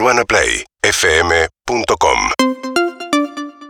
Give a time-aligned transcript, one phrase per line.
[0.00, 2.18] UrbanaPlayFM.com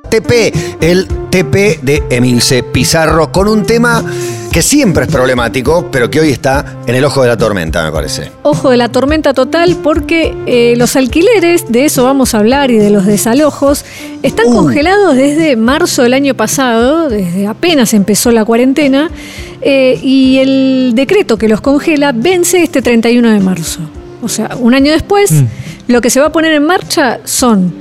[0.08, 4.04] TP, el TP de Emilce Pizarro, con un tema
[4.52, 7.90] que siempre es problemático, pero que hoy está en el ojo de la tormenta, me
[7.90, 8.30] parece.
[8.44, 12.78] Ojo de la tormenta total porque eh, los alquileres, de eso vamos a hablar, y
[12.78, 13.84] de los desalojos,
[14.22, 14.54] están Uh.
[14.54, 19.10] congelados desde marzo del año pasado, desde apenas empezó la cuarentena,
[19.62, 23.80] eh, y el decreto que los congela vence este 31 de marzo.
[24.22, 25.32] O sea, un año después,
[25.90, 27.72] lo que se va a poner en marcha son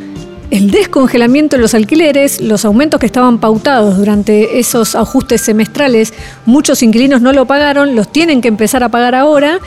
[0.51, 6.13] el descongelamiento de los alquileres, los aumentos que estaban pautados durante esos ajustes semestrales,
[6.45, 9.59] muchos inquilinos no lo pagaron, los tienen que empezar a pagar ahora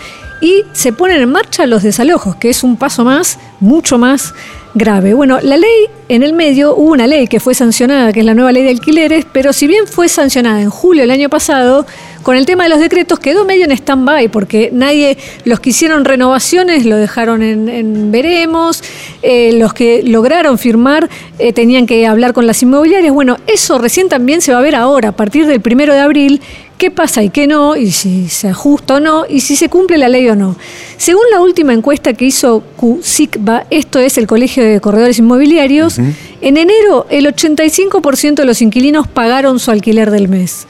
[0.43, 4.35] y se ponen en marcha los desalojos, que es un paso más, mucho más
[4.75, 5.15] grave.
[5.15, 8.35] Bueno, la ley en el medio, hubo una ley que fue sancionada, que es la
[8.35, 11.87] nueva ley de alquileres, pero si bien fue sancionada en julio del año pasado,
[12.25, 16.05] con el tema de los decretos quedó medio en stand-by, porque nadie, los que hicieron
[16.05, 18.83] renovaciones lo dejaron en, en veremos,
[19.23, 23.15] eh, los que lograron firmar eh, tenían que hablar con las inmobiliarias.
[23.15, 26.41] Bueno, eso recién también se va a ver ahora, a partir del primero de abril,
[26.83, 29.99] qué pasa y qué no, y si se ajusta o no, y si se cumple
[29.99, 30.57] la ley o no.
[30.97, 36.57] Según la última encuesta que hizo CUSICBA, esto es el Colegio de Corredores Inmobiliarios, en
[36.57, 40.67] enero el 85% de los inquilinos pagaron su alquiler del mes.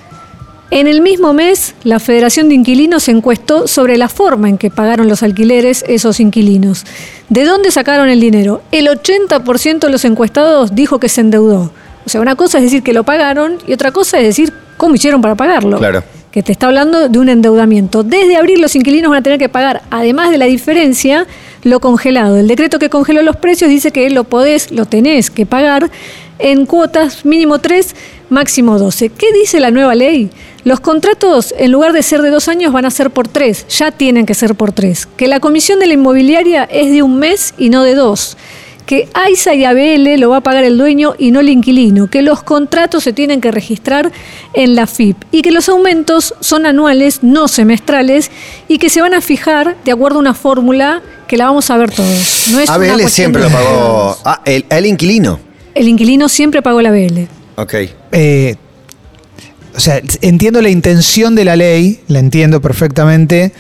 [0.71, 5.09] En el mismo mes, la Federación de Inquilinos encuestó sobre la forma en que pagaron
[5.09, 6.85] los alquileres esos inquilinos.
[7.31, 8.61] ¿De dónde sacaron el dinero?
[8.71, 11.73] El 80% de los encuestados dijo que se endeudó.
[12.05, 14.97] O sea, una cosa es decir que lo pagaron y otra cosa es decir cómo
[14.97, 15.79] hicieron para pagarlo.
[15.79, 16.03] Claro.
[16.33, 18.03] Que te está hablando de un endeudamiento.
[18.03, 21.29] Desde abril los inquilinos van a tener que pagar, además de la diferencia,
[21.63, 22.37] lo congelado.
[22.37, 25.89] El decreto que congeló los precios dice que lo podés, lo tenés que pagar
[26.41, 27.95] en cuotas mínimo 3,
[28.29, 29.11] máximo 12.
[29.11, 30.31] ¿Qué dice la nueva ley?
[30.65, 33.65] Los contratos, en lugar de ser de dos años, van a ser por tres.
[33.69, 35.07] Ya tienen que ser por tres.
[35.17, 38.37] Que la comisión de la inmobiliaria es de un mes y no de dos.
[38.93, 42.11] Que AISA y ABL lo va a pagar el dueño y no el inquilino.
[42.11, 44.13] Que los contratos se tienen que registrar
[44.53, 45.17] en la FIP.
[45.31, 48.31] Y que los aumentos son anuales, no semestrales.
[48.69, 51.79] Y que se van a fijar de acuerdo a una fórmula que la vamos a
[51.79, 52.49] ver todos.
[52.51, 54.19] No es ABL siempre lo pagó.
[54.27, 55.41] Ah, el, el inquilino.
[55.75, 57.29] El inquilino siempre pagó la ABL.
[57.57, 57.75] Ok.
[58.13, 58.57] Eh,
[59.75, 63.55] o sea, entiendo la intención de la ley, la entiendo perfectamente.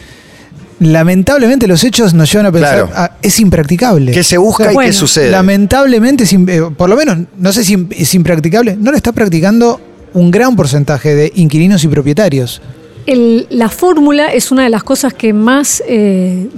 [0.83, 2.91] Lamentablemente los hechos nos llevan a pensar, Claro.
[2.95, 4.13] ah, es impracticable.
[4.13, 5.31] ¿Qué se busca y qué sucede?
[5.31, 9.81] Lamentablemente, es eh, por lo menos, no sé si es impracticable, no lo está practicando
[10.15, 12.61] un gran porcentaje de inquilinos y propietarios.
[13.07, 16.49] El- la fórmula es una de las cosas que más eh,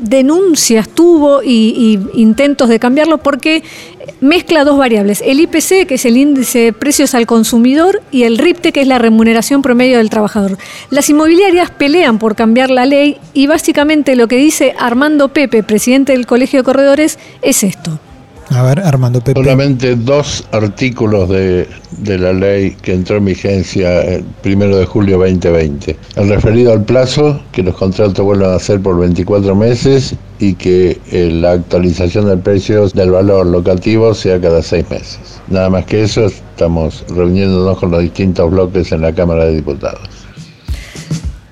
[0.00, 3.62] denuncias tuvo y, intentos de cambiarlo porque
[4.20, 5.22] mezcla dos variables.
[5.24, 8.86] El IPC, que es el índice de precios al consumidor, y el RIPTE, que es
[8.86, 10.58] la remuneración promedio del trabajador.
[10.90, 16.12] Las inmobiliarias pelean por cambiar la ley y básicamente lo que dice Armando Pepe, presidente
[16.12, 17.98] del Colegio de Corredores, es esto.
[18.50, 19.40] A ver, Armando Pepe.
[19.40, 21.68] Solamente dos artículos de,
[21.98, 25.96] de la ley que entró en vigencia el primero de julio 2020.
[26.16, 31.00] El referido al plazo, que los contratos vuelvan a ser por 24 meses y que
[31.12, 35.40] eh, la actualización del precio del valor locativo sea cada seis meses.
[35.48, 40.19] Nada más que eso, estamos reuniéndonos con los distintos bloques en la Cámara de Diputados.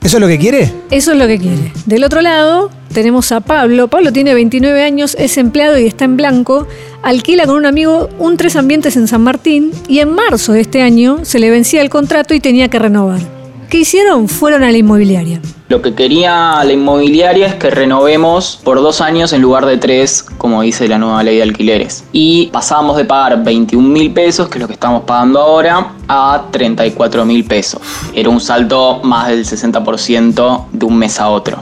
[0.02, 0.72] ¿Eso es lo que quiere?
[0.90, 1.72] Eso es lo que quiere.
[1.86, 3.88] Del otro lado tenemos a Pablo.
[3.88, 6.66] Pablo tiene 29 años, es empleado y está en blanco.
[7.02, 10.82] Alquila con un amigo un tres ambientes en San Martín y en marzo de este
[10.82, 13.37] año se le vencía el contrato y tenía que renovar.
[13.70, 14.28] ¿Qué hicieron?
[14.28, 15.42] Fueron a la inmobiliaria.
[15.68, 20.22] Lo que quería la inmobiliaria es que renovemos por dos años en lugar de tres,
[20.38, 22.04] como dice la nueva ley de alquileres.
[22.12, 26.44] Y pasábamos de pagar 21 mil pesos, que es lo que estamos pagando ahora, a
[26.50, 27.82] 34 mil pesos.
[28.14, 31.58] Era un salto más del 60% de un mes a otro.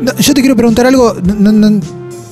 [0.00, 1.14] No, yo te quiero preguntar algo.
[1.24, 1.80] no- no- no-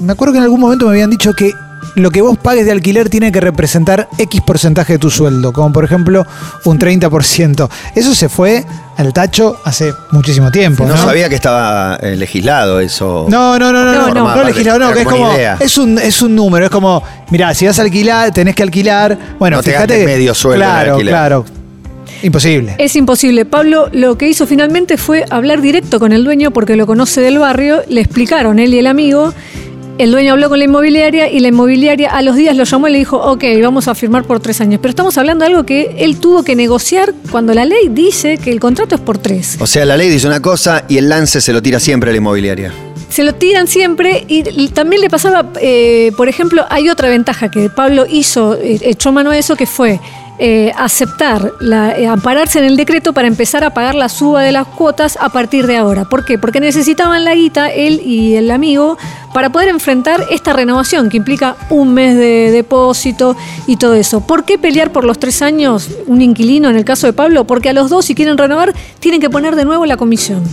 [0.00, 1.50] me acuerdo que en algún momento me habían dicho que
[1.94, 5.72] lo que vos pagues de alquiler tiene que representar X porcentaje de tu sueldo, como
[5.72, 6.27] por ejemplo
[6.65, 7.69] un 30%.
[7.94, 8.65] Eso se fue
[8.97, 10.84] al tacho hace muchísimo tiempo.
[10.84, 13.27] No, No, sabía que estaba eh, legislado eso.
[13.28, 14.37] No, no, no, no, no, No, no, no.
[14.37, 15.57] no, legislado, no, que es como idea.
[15.60, 19.16] es un, es un número, es como, mirá, si vas a alquilar, tenés que alquilar,
[19.39, 20.04] bueno, No te fíjate.
[20.04, 21.45] medio sueldo Claro, claro.
[22.22, 22.74] Imposible.
[22.78, 23.45] Es imposible.
[23.45, 27.39] Pablo lo que hizo finalmente fue hablar directo con el dueño porque lo conoce del
[27.39, 27.83] barrio.
[27.89, 29.33] Le explicaron él y el amigo.
[29.98, 32.92] El dueño habló con la inmobiliaria y la inmobiliaria a los días lo llamó y
[32.92, 34.78] le dijo, ok, vamos a firmar por tres años.
[34.80, 38.53] Pero estamos hablando de algo que él tuvo que negociar cuando la ley dice que
[38.53, 39.56] el contrato es por tres.
[39.59, 42.12] O sea, la ley dice una cosa y el lance se lo tira siempre a
[42.12, 42.72] la inmobiliaria.
[43.09, 47.68] Se lo tiran siempre y también le pasaba, eh, por ejemplo, hay otra ventaja que
[47.68, 49.98] Pablo hizo, eh, echó mano a eso, que fue
[50.40, 51.52] eh, aceptar,
[51.96, 55.30] eh, ampararse en el decreto para empezar a pagar la suba de las cuotas a
[55.30, 56.04] partir de ahora.
[56.04, 56.38] ¿Por qué?
[56.38, 58.96] Porque necesitaban la guita, él y el amigo,
[59.34, 63.36] para poder enfrentar esta renovación que implica un mes de depósito
[63.66, 64.20] y todo eso.
[64.20, 67.44] ¿Por qué pelear por los tres años un inquilino en el caso de Pablo?
[67.44, 70.44] Porque a los dos, si quieren renovar, tienen que poner de nuevo la comisión.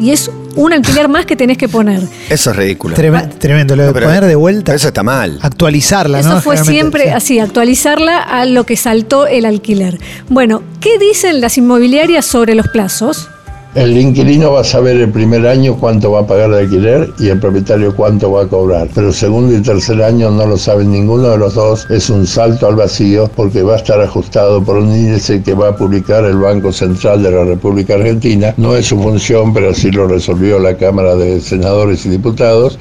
[0.00, 2.00] Y es un alquiler más que tenés que poner.
[2.28, 2.96] Eso es ridículo.
[2.96, 5.38] Treme- tremendo, lo de No, poner de vuelta, Eso está mal.
[5.42, 6.40] actualizarla, Eso ¿no?
[6.40, 7.08] fue siempre sí.
[7.10, 9.98] así, actualizarla a lo que saltó el alquiler.
[10.28, 13.28] Bueno, ¿qué dicen las inmobiliarias sobre los plazos?
[13.76, 17.28] El inquilino va a saber el primer año cuánto va a pagar de alquiler y
[17.28, 18.88] el propietario cuánto va a cobrar.
[18.94, 21.86] Pero el segundo y tercer año no lo sabe ninguno de los dos.
[21.90, 25.68] Es un salto al vacío porque va a estar ajustado por un índice que va
[25.68, 28.54] a publicar el Banco Central de la República Argentina.
[28.56, 32.78] No es su función, pero así lo resolvió la Cámara de Senadores y Diputados.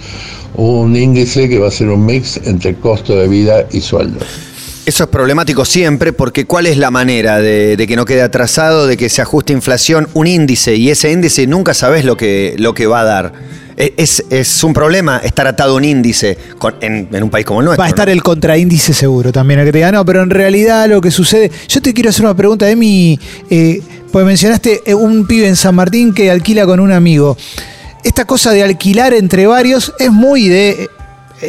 [0.55, 4.21] Un índice que va a ser un mix entre costo de vida y sueldo.
[4.85, 8.85] Eso es problemático siempre porque ¿cuál es la manera de, de que no quede atrasado,
[8.85, 10.07] de que se ajuste inflación?
[10.13, 13.33] Un índice y ese índice nunca sabes lo que, lo que va a dar.
[13.77, 17.47] E- Es, es un problema estar atado a un índice con- en, en un país
[17.47, 17.81] como el nuestro.
[17.81, 18.13] Va a estar ¿no?
[18.13, 21.49] el contraíndice seguro también, el que te diga, no, pero en realidad lo que sucede.
[21.67, 23.81] Yo te quiero hacer una pregunta, Emi, eh,
[24.11, 27.35] pues mencionaste eh, un pibe en San Martín que alquila con un amigo.
[28.03, 30.89] Esta cosa de alquilar entre varios es muy de.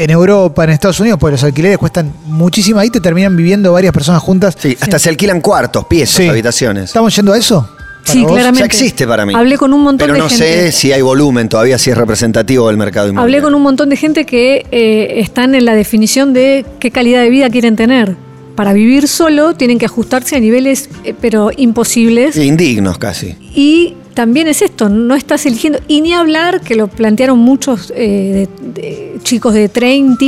[0.03, 2.79] En Europa, en Estados Unidos, pues los alquileres cuestan muchísimo.
[2.81, 4.57] Ahí te terminan viviendo varias personas juntas.
[4.59, 6.29] Sí, hasta se alquilan cuartos, piezas, Sí.
[6.29, 6.85] habitaciones.
[6.85, 7.63] ¿Estamos yendo a eso?
[7.69, 8.33] ¿Para Sí, vos?
[8.33, 8.61] claramente.
[8.61, 9.35] Ya existe para mí.
[9.35, 10.71] Hablé con un montón Pero de no gente.
[10.71, 13.39] sé si hay volumen todavía, si es representativo del mercado inmobiliario.
[13.39, 17.23] Hablé con un montón de gente que eh, están en la definición de qué calidad
[17.23, 18.17] de vida quieren tener.
[18.55, 22.37] Para vivir solo tienen que ajustarse a niveles, eh, pero imposibles.
[22.37, 23.35] Indignos casi.
[23.55, 28.49] Y también es esto, no estás eligiendo, y ni hablar, que lo plantearon muchos eh,
[28.75, 30.25] de- de chicos de 30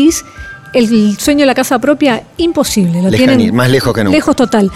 [0.74, 3.00] el sueño de la casa propia, imposible.
[3.02, 4.14] Lo Lejanía, tienen más lejos que nunca.
[4.14, 4.70] Lejos total.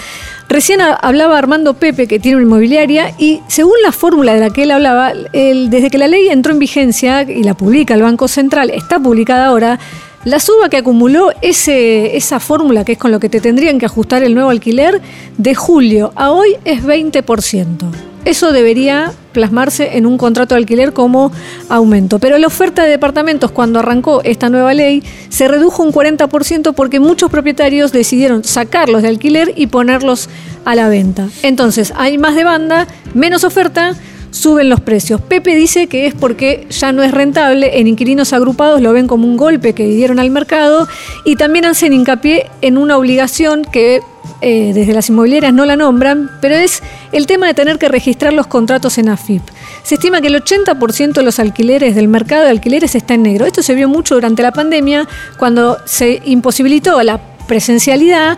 [0.48, 4.62] Recién hablaba Armando Pepe, que tiene una inmobiliaria, y según la fórmula de la que
[4.62, 8.70] él hablaba, desde que la ley entró en vigencia y la publica el Banco Central,
[8.70, 9.78] está publicada ahora,
[10.24, 13.84] la suba que acumuló ese, esa fórmula, que es con lo que te tendrían que
[13.86, 15.00] ajustar el nuevo alquiler,
[15.36, 17.90] de julio a hoy es 20%.
[18.24, 21.32] Eso debería plasmarse en un contrato de alquiler como
[21.68, 22.18] aumento.
[22.18, 27.00] Pero la oferta de departamentos cuando arrancó esta nueva ley se redujo un 40% porque
[27.00, 30.28] muchos propietarios decidieron sacarlos de alquiler y ponerlos
[30.64, 31.28] a la venta.
[31.42, 33.94] Entonces hay más demanda, menos oferta,
[34.30, 35.20] suben los precios.
[35.20, 39.26] Pepe dice que es porque ya no es rentable, en inquilinos agrupados lo ven como
[39.26, 40.88] un golpe que dieron al mercado
[41.24, 44.00] y también hacen hincapié en una obligación que
[44.44, 48.32] eh, desde las inmobiliarias no la nombran, pero es el tema de tener que registrar
[48.32, 49.40] los contratos en AFIP.
[49.84, 53.46] Se estima que el 80% de los alquileres del mercado de alquileres está en negro.
[53.46, 55.08] Esto se vio mucho durante la pandemia,
[55.38, 58.36] cuando se imposibilitó la presencialidad.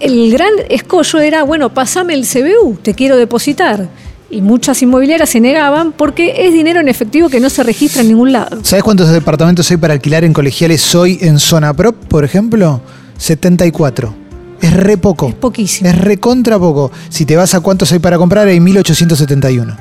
[0.00, 3.90] El gran escollo era, bueno, pasame el CBU, te quiero depositar.
[4.30, 8.08] Y muchas inmobiliarias se negaban porque es dinero en efectivo que no se registra en
[8.08, 8.58] ningún lado.
[8.62, 12.80] ¿Sabes cuántos departamentos hay para alquilar en colegiales hoy en zona prop, por ejemplo?
[13.18, 14.25] 74.
[14.60, 15.28] Es re poco.
[15.28, 15.88] Es poquísimo.
[15.88, 16.90] Es re contra poco.
[17.08, 19.76] Si te vas a cuántos hay para comprar, hay 1871.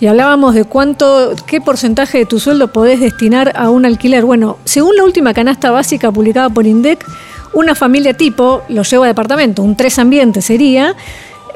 [0.00, 4.24] Y hablábamos de cuánto, qué porcentaje de tu sueldo podés destinar a un alquiler.
[4.24, 7.06] Bueno, según la última canasta básica publicada por INDEC,
[7.52, 10.96] una familia tipo, lo llevo a departamento, un tres ambientes sería,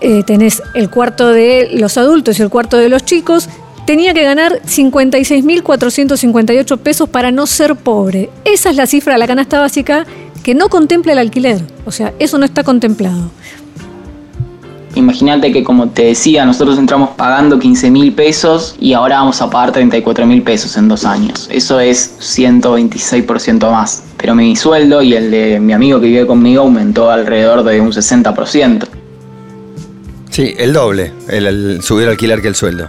[0.00, 3.49] eh, tenés el cuarto de los adultos y el cuarto de los chicos,
[3.87, 8.31] tenía que ganar 56.458 pesos para no ser pobre.
[8.44, 10.06] Esa es la cifra de la canasta básica
[10.46, 11.60] que no contempla el alquiler.
[11.86, 13.32] O sea, eso no está contemplado.
[14.94, 19.50] Imagínate que como te decía, nosotros entramos pagando 15 mil pesos y ahora vamos a
[19.50, 21.48] pagar 34 mil pesos en dos años.
[21.50, 24.05] Eso es 126% más.
[24.19, 27.91] Pero mi sueldo y el de mi amigo que vive conmigo aumentó alrededor de un
[27.91, 28.86] 60%.
[30.31, 32.88] Sí, el doble, el, el subir el alquiler que el sueldo.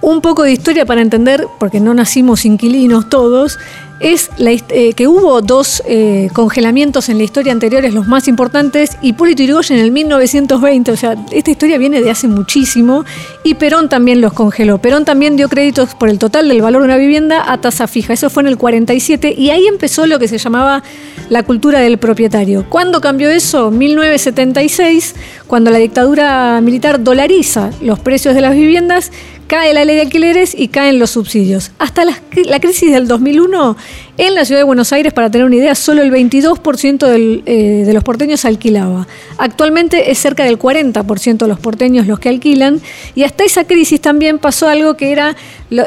[0.00, 3.58] Un poco de historia para entender, porque no nacimos inquilinos todos,
[4.00, 9.42] es eh, que hubo dos eh, congelamientos en la historia anteriores, los más importantes, Hipólito
[9.42, 13.04] Yrigoyen en el 1920, o sea, esta historia viene de hace muchísimo,
[13.42, 14.78] y Perón también los congeló.
[14.78, 18.12] Perón también dio créditos por el total del valor de una vivienda a tasa fija,
[18.12, 20.82] eso fue en el 47, y ahí empezó lo que se llamaba
[21.28, 22.66] la cultura del propietario.
[22.68, 23.70] ¿Cuándo cambió eso?
[23.70, 25.14] 1976,
[25.46, 29.12] cuando la dictadura militar dolariza los precios de las viviendas,
[29.46, 31.70] cae la ley de alquileres y caen los subsidios.
[31.78, 33.76] Hasta la, la crisis del 2001,
[34.18, 37.84] en la ciudad de Buenos Aires, para tener una idea, solo el 22% del, eh,
[37.84, 39.06] de los porteños alquilaba.
[39.38, 42.80] Actualmente es cerca del 40% de los porteños los que alquilan
[43.14, 45.36] y hasta esa crisis también pasó algo que era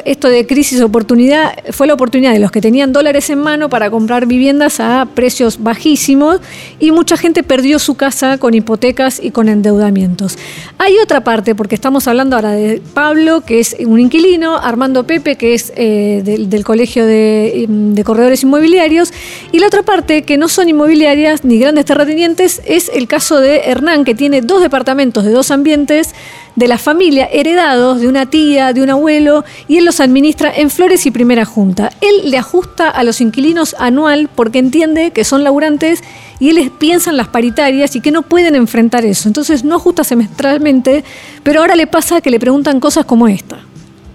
[0.05, 3.89] esto de crisis oportunidad, fue la oportunidad de los que tenían dólares en mano para
[3.89, 6.41] comprar viviendas a precios bajísimos
[6.79, 10.37] y mucha gente perdió su casa con hipotecas y con endeudamientos.
[10.77, 15.35] Hay otra parte, porque estamos hablando ahora de Pablo, que es un inquilino, Armando Pepe,
[15.35, 18.03] que es eh, del, del Colegio de, de
[18.43, 19.13] Inmobiliarios,
[19.51, 23.61] y la otra parte, que no son inmobiliarias ni grandes terratenientes, es el caso de
[23.65, 26.13] Hernán, que tiene dos departamentos de dos ambientes
[26.55, 30.69] de la familia heredados de una tía, de un abuelo, y él los administra en
[30.69, 31.91] Flores y Primera Junta.
[32.01, 36.03] Él le ajusta a los inquilinos anual porque entiende que son laburantes
[36.39, 39.29] y él piensa en las paritarias y que no pueden enfrentar eso.
[39.29, 41.03] Entonces no ajusta semestralmente,
[41.43, 43.59] pero ahora le pasa que le preguntan cosas como esta.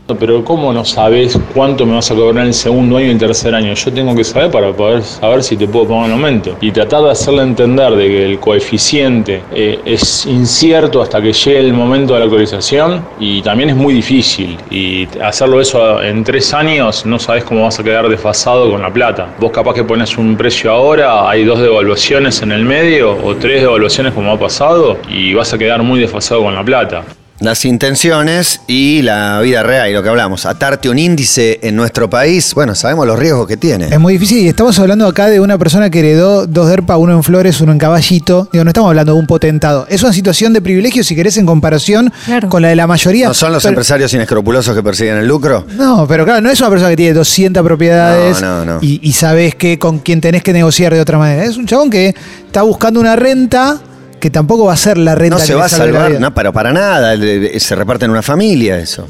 [0.07, 3.19] Pero ¿cómo no sabes cuánto me vas a cobrar en el segundo año y el
[3.19, 3.73] tercer año?
[3.73, 6.59] Yo tengo que saber para poder saber si te puedo pagar un aumento.
[6.61, 11.61] Y tratar de hacerle entender de que el coeficiente eh, es incierto hasta que llegue
[11.61, 14.59] el momento de la actualización y también es muy difícil.
[14.71, 18.93] Y hacerlo eso en tres años no sabes cómo vas a quedar desfasado con la
[18.93, 19.35] plata.
[19.41, 23.63] Vos capaz que pones un precio ahora, hay dos devaluaciones en el medio o tres
[23.63, 27.05] devaluaciones como ha pasado y vas a quedar muy desfasado con la plata.
[27.45, 30.47] Las intenciones y la vida real, y lo que hablamos.
[30.47, 33.89] Atarte un índice en nuestro país, bueno, sabemos los riesgos que tiene.
[33.89, 37.13] Es muy difícil y estamos hablando acá de una persona que heredó dos DERPA, uno
[37.13, 38.49] en Flores, uno en Caballito.
[38.51, 39.87] Digo, no estamos hablando de un potentado.
[39.91, 42.49] Es una situación de privilegio, si querés, en comparación Claro.
[42.49, 43.29] con la de la mayoría.
[43.29, 45.67] ¿No son los Pero- empresarios inescrupulosos que persiguen el lucro?
[45.77, 48.79] No, pero claro, no es una persona que tiene 200 propiedades No, no, no.
[48.81, 51.45] Y, y sabes que con quien tenés que negociar de otra manera.
[51.45, 52.15] Es un chabón que
[52.47, 53.79] está buscando una renta
[54.25, 56.51] que tampoco va a ser la renta No que se va a salvar, no, pero
[56.51, 57.15] para nada.
[57.59, 59.07] Se reparte en una familia eso.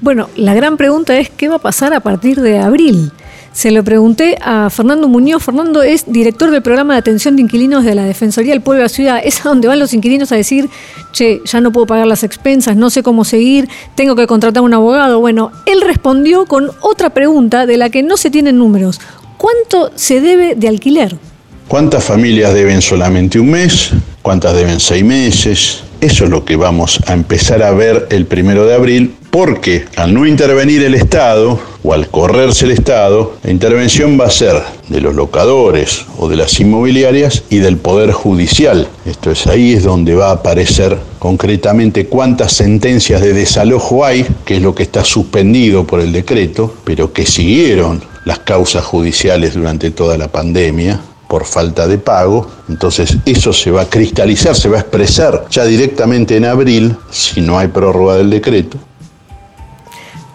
[0.00, 3.12] Bueno, la gran pregunta es qué va a pasar a partir de abril.
[3.52, 5.42] Se lo pregunté a Fernando Muñoz.
[5.42, 8.84] Fernando es director del programa de atención de inquilinos de la Defensoría del Pueblo de
[8.84, 9.20] la Ciudad.
[9.22, 10.70] Es a donde van los inquilinos a decir,
[11.12, 14.72] che, ya no puedo pagar las expensas, no sé cómo seguir, tengo que contratar un
[14.72, 15.20] abogado.
[15.20, 18.98] Bueno, él respondió con otra pregunta de la que no se tienen números.
[19.36, 21.18] ¿Cuánto se debe de alquiler?
[21.68, 23.90] ¿Cuántas familias deben solamente un mes?
[24.20, 25.82] ¿Cuántas deben seis meses?
[26.00, 30.12] Eso es lo que vamos a empezar a ver el primero de abril, porque al
[30.12, 35.00] no intervenir el Estado o al correrse el Estado, la intervención va a ser de
[35.00, 38.86] los locadores o de las inmobiliarias y del Poder Judicial.
[39.06, 44.56] Esto es ahí es donde va a aparecer concretamente cuántas sentencias de desalojo hay, que
[44.56, 49.90] es lo que está suspendido por el decreto, pero que siguieron las causas judiciales durante
[49.90, 51.00] toda la pandemia
[51.34, 52.46] por falta de pago.
[52.68, 57.40] Entonces eso se va a cristalizar, se va a expresar ya directamente en abril, si
[57.40, 58.78] no hay prórroga del decreto.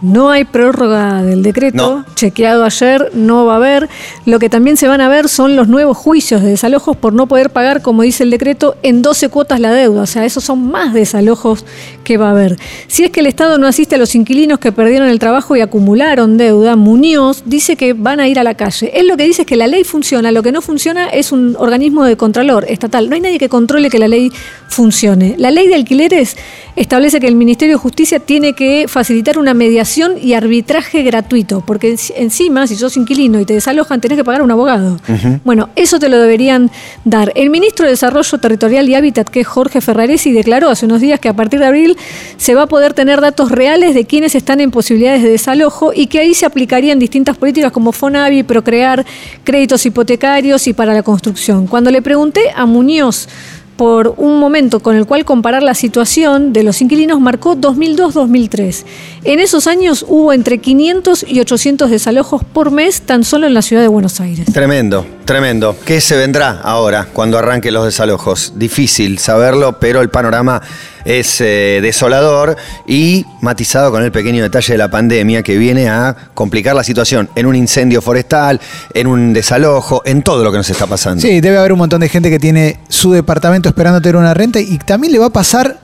[0.02, 2.06] No hay prórroga del decreto, No.
[2.16, 3.88] chequeado ayer, no va a haber.
[4.26, 7.28] Lo que también se van a ver son los nuevos juicios de desalojos por no
[7.28, 10.02] poder pagar, como dice el decreto, en 12 cuotas la deuda.
[10.02, 11.66] O sea, esos son más desalojos
[12.10, 12.58] que va a haber.
[12.88, 15.62] Si es que el Estado no asiste a los inquilinos que perdieron el trabajo y
[15.62, 18.90] acumularon deuda, Muñoz dice que van a ir a la calle.
[18.96, 21.56] Él lo que dice es que la ley funciona, lo que no funciona es un
[21.60, 23.10] organismo de contralor estatal.
[23.10, 24.32] No hay nadie que controle que la ley
[24.70, 25.36] funcione.
[25.38, 26.36] La ley de alquileres
[26.76, 31.94] establece que el Ministerio de Justicia tiene que facilitar una mediación y arbitraje gratuito, porque
[31.94, 35.00] enci- encima, si sos inquilino y te desalojan, tenés que pagar a un abogado.
[35.44, 36.72] Bueno, eso te lo deberían
[37.06, 37.32] dar.
[37.36, 41.20] El ministro de Desarrollo Territorial y Hábitat, que es Jorge Ferraresi, declaró hace unos días
[41.20, 41.98] que a partir de abril
[42.38, 46.08] se va a poder tener datos reales de quienes están en posibilidades de desalojo y
[46.08, 49.06] que ahí se aplicarían distintas políticas como Fonavi, Procrear,
[49.44, 51.68] créditos hipotecarios y para la construcción.
[51.68, 53.28] Cuando le pregunté a Muñoz
[53.80, 58.84] por un momento con el cual comparar la situación de los inquilinos marcó 2002-2003.
[59.24, 63.62] En esos años hubo entre 500 y 800 desalojos por mes tan solo en la
[63.62, 64.52] ciudad de Buenos Aires.
[64.52, 65.76] Tremendo, tremendo.
[65.86, 68.54] ¿Qué se vendrá ahora cuando arranquen los desalojos?
[68.56, 70.60] Difícil saberlo, pero el panorama
[71.06, 72.58] es eh, desolador
[72.88, 77.30] y matizado con el pequeño detalle de la pandemia que viene a complicar la situación
[77.36, 78.60] en un incendio forestal,
[78.96, 81.22] en un desalojo, en todo lo que nos está pasando.
[81.22, 84.60] Sí, debe haber un montón de gente que tiene su departamento esperando tener una renta
[84.60, 85.78] y también le va a pasar.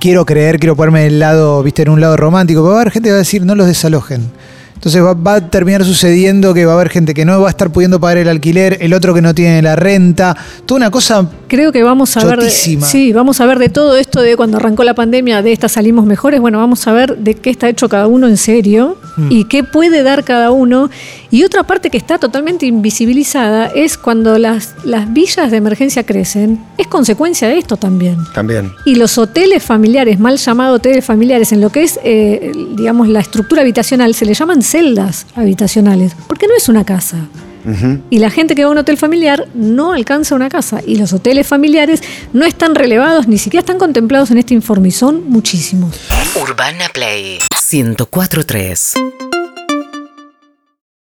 [0.00, 2.92] Quiero creer, quiero ponerme el lado, viste, en un lado romántico, pero va a haber
[2.92, 4.32] gente que va a decir no los desalojen.
[4.78, 7.50] Entonces va, va a terminar sucediendo que va a haber gente que no va a
[7.50, 11.28] estar pudiendo pagar el alquiler, el otro que no tiene la renta, toda una cosa
[11.48, 12.40] Creo que vamos a ver.
[12.40, 15.68] De, sí, vamos a ver de todo esto de cuando arrancó la pandemia, de esta
[15.68, 16.40] salimos mejores.
[16.40, 18.98] Bueno, vamos a ver de qué está hecho cada uno en serio
[19.30, 20.90] y qué puede dar cada uno.
[21.30, 26.64] Y otra parte que está totalmente invisibilizada es cuando las, las villas de emergencia crecen,
[26.78, 28.16] es consecuencia de esto también.
[28.34, 28.72] También.
[28.86, 33.20] Y los hoteles familiares, mal llamados hoteles familiares, en lo que es, eh, digamos, la
[33.20, 37.18] estructura habitacional, se le llaman celdas habitacionales, porque no es una casa.
[38.08, 40.80] Y la gente que va a un hotel familiar no alcanza una casa.
[40.86, 44.92] Y los hoteles familiares no están relevados, ni siquiera están contemplados en este informe, y
[44.92, 46.00] son muchísimos.
[46.40, 47.38] Urbana Play
[47.70, 48.94] 1043.